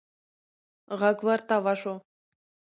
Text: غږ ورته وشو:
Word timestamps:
غږ 0.99 1.17
ورته 1.27 1.55
وشو: 1.65 1.93